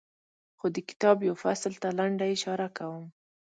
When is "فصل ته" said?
1.43-1.87